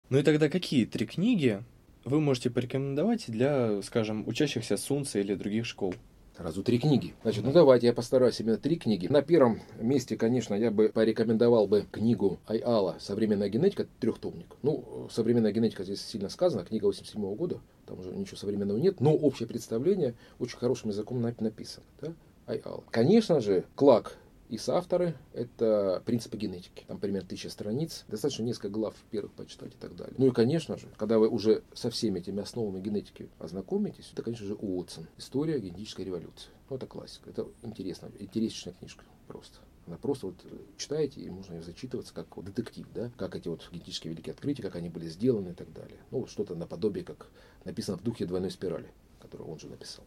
Ну 0.09 0.19
и 0.19 0.23
тогда 0.23 0.49
какие 0.49 0.85
три 0.85 1.05
книги 1.05 1.63
вы 2.05 2.21
можете 2.21 2.51
порекомендовать 2.51 3.25
для, 3.27 3.83
скажем, 3.83 4.27
учащихся 4.29 4.77
Сунца 4.77 5.19
или 5.19 5.35
других 5.35 5.67
школ? 5.67 5.95
Сразу 6.37 6.62
три 6.62 6.78
книги. 6.78 7.14
Значит, 7.23 7.45
ну 7.45 7.52
давайте 7.52 7.87
я 7.87 7.95
постараюсь 7.95 8.38
именно 8.40 8.59
три 8.59 8.76
книги. 8.76 9.07
На 9.07 9.23
первом 9.23 9.61
месте, 9.81 10.16
конечно, 10.16 10.55
я 10.55 10.71
бы 10.71 10.90
порекомендовал 10.90 11.66
бы 11.66 11.87
книгу 11.90 12.38
Айала 12.47 12.97
«Современная 13.00 13.49
генетика», 13.49 13.87
трехтомник. 14.00 14.55
Ну, 14.62 15.09
современная 15.11 15.52
генетика 15.52 15.83
здесь 15.83 16.05
сильно 16.05 16.28
сказано, 16.28 16.64
книга 16.64 16.85
87 16.85 17.23
-го 17.23 17.35
года, 17.35 17.61
там 17.87 18.00
уже 18.00 18.11
ничего 18.11 18.37
современного 18.37 18.76
нет, 18.76 19.00
но 19.00 19.14
общее 19.14 19.49
представление 19.49 20.14
очень 20.38 20.59
хорошим 20.59 20.90
языком 20.90 21.23
написано. 21.23 21.87
Да? 22.02 22.12
Айала. 22.47 22.85
Конечно 22.90 23.40
же, 23.40 23.64
Клак 23.75 24.19
и 24.49 24.59
соавторы– 24.59 25.17
это 25.33 26.03
принципы 26.05 26.37
генетики. 26.37 26.85
Там 26.87 26.99
примерно 26.99 27.29
тысяча 27.29 27.50
страниц. 27.50 28.05
Достаточно 28.09 28.43
несколько 28.43 28.69
глав 28.69 28.95
первых 29.11 29.33
почитать 29.33 29.75
и 29.75 29.76
так 29.76 29.97
далее. 29.97 30.15
Ну 30.19 30.26
и, 30.26 30.31
конечно 30.31 30.76
же, 30.76 30.88
когда 30.97 31.19
вы 31.19 31.29
уже 31.29 31.62
со 31.75 31.91
всеми 31.91 32.21
этими 32.21 32.43
основами 32.43 32.81
генетики 32.81 33.29
ознакомитесь, 33.38 34.11
это, 34.12 34.23
конечно 34.23 34.47
же, 34.47 34.55
Уотсон. 34.55 35.07
История 35.17 35.59
генетической 35.59 36.05
революции. 36.05 36.50
Ну, 36.71 36.76
это 36.76 36.87
классика. 36.87 37.31
Это 37.31 37.49
интересно. 37.62 38.11
Интереснейшая 38.19 38.75
книжка 38.75 39.05
просто. 39.26 39.59
Она 39.87 39.97
просто 39.99 40.26
вот 40.26 40.35
читаете, 40.76 41.21
и 41.21 41.31
можно 41.31 41.62
зачитываться 41.62 42.12
как 42.12 42.37
вот 42.37 42.47
детектив, 42.47 42.87
да, 42.93 43.11
как 43.17 43.37
эти 43.37 43.47
вот 43.47 43.69
генетические 43.71 44.12
великие 44.12 44.33
открытия, 44.33 44.62
как 44.62 44.75
они 44.75 44.88
были 44.88 45.07
сделаны 45.09 45.50
и 45.50 45.55
так 45.55 45.73
далее. 45.73 45.99
Ну, 46.11 46.26
что-то 46.26 46.57
наподобие, 46.57 47.05
как 47.05 47.29
написано 47.65 47.97
в 47.97 48.03
духе 48.03 48.26
двойной 48.26 48.50
спирали, 48.50 48.91
которую 49.21 49.49
он 49.49 49.61
же 49.61 49.69
написал. 49.69 50.05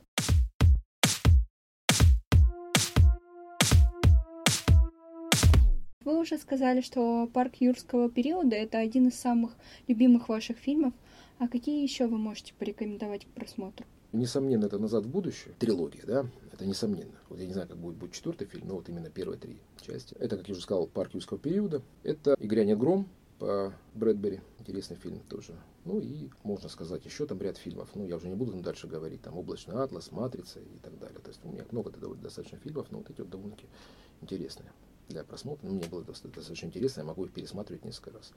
Вы 6.10 6.18
уже 6.18 6.40
сказали, 6.40 6.82
что 6.82 7.30
«Парк 7.36 7.58
юрского 7.60 8.10
периода»— 8.10 8.56
это 8.56 8.80
один 8.80 9.10
из 9.10 9.14
самых 9.14 9.52
любимых 9.88 10.28
ваших 10.28 10.58
фильмов. 10.58 10.92
А 11.38 11.48
какие 11.48 11.84
еще 11.84 12.08
вы 12.08 12.18
можете 12.18 12.56
порекомендовать 12.56 13.26
к 13.26 13.28
просмотру? 13.28 13.86
Несомненно, 14.12 14.66
это 14.66 14.80
«Назад 14.80 15.06
в 15.06 15.08
будущее», 15.08 15.54
трилогия, 15.60 16.02
да, 16.08 16.26
это 16.52 16.66
несомненно. 16.66 17.14
Вот 17.30 17.38
я 17.38 17.46
не 17.46 17.54
знаю, 17.54 17.68
как 17.68 17.78
будет, 17.78 17.98
будет 17.98 18.14
четвертый 18.14 18.48
фильм, 18.48 18.70
но 18.70 18.78
вот 18.78 18.90
именно 18.90 19.12
первые 19.12 19.38
три 19.38 19.60
части. 19.86 20.16
Это, 20.16 20.36
как 20.36 20.48
я 20.48 20.54
уже 20.54 20.64
сказал, 20.64 20.88
«Парк 20.88 21.14
юрского 21.14 21.38
периода». 21.38 21.84
Это 22.02 22.34
«И 22.40 22.48
гром», 22.48 23.08
по 23.38 23.72
Брэдбери. 23.94 24.42
Интересный 24.58 24.98
фильм 24.98 25.20
тоже. 25.30 25.54
Ну 25.86 26.00
и 26.00 26.30
можно 26.42 26.70
сказать 26.70 27.06
еще 27.06 27.28
там 27.28 27.40
ряд 27.40 27.58
фильмов. 27.58 27.88
Ну, 27.94 28.08
я 28.08 28.16
уже 28.16 28.30
не 28.30 28.36
буду 28.36 28.54
там 28.54 28.64
дальше 28.64 28.88
говорить. 28.88 29.22
Там 29.22 29.38
«Облачный 29.38 29.76
атлас», 29.76 30.12
«Матрица» 30.12 30.60
и 30.60 30.80
так 30.82 30.98
далее. 30.98 31.20
То 31.20 31.30
есть 31.30 31.46
у 31.46 31.50
меня 31.50 31.66
много 31.70 31.92
довольно 31.92 32.24
достаточно 32.24 32.58
фильмов, 32.58 32.88
но 32.90 32.98
вот 32.98 33.12
эти 33.12 33.22
вот 33.22 33.30
довольно-таки 33.30 33.68
интересные 34.22 34.72
для 35.10 35.24
просмотра. 35.24 35.68
Ну, 35.68 35.76
мне 35.76 35.86
было 35.88 36.04
достаточно 36.04 36.66
интересно, 36.66 37.02
я 37.02 37.06
могу 37.06 37.26
их 37.26 37.32
пересматривать 37.32 37.86
несколько 37.86 38.12
раз. 38.12 38.32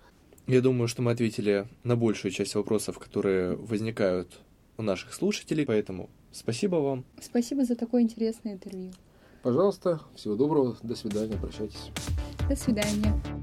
Я 0.47 0.61
думаю, 0.61 0.89
что 0.89 1.03
мы 1.03 1.13
ответили 1.13 1.69
на 1.85 1.97
большую 1.97 2.33
часть 2.33 2.55
вопросов, 2.55 2.99
которые 2.99 3.55
возникают 3.57 4.41
у 4.77 4.83
наших 4.83 5.15
слушателей, 5.15 5.65
поэтому 5.65 6.11
спасибо 6.33 6.77
вам. 6.77 7.05
Спасибо 7.21 7.65
за 7.65 7.77
такое 7.77 8.03
интересное 8.03 8.55
интервью. 8.55 8.93
Пожалуйста, 9.43 10.01
всего 10.15 10.35
доброго, 10.35 10.77
до 10.83 10.95
свидания, 10.95 11.37
прощайтесь. 11.37 11.91
До 12.49 12.57
свидания. 12.57 13.42